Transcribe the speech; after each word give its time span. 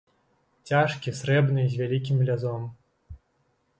Цяжкі, 0.69 1.13
срэбны, 1.21 1.67
з 1.73 1.81
вялікім 1.85 2.17
лязом! 2.31 2.65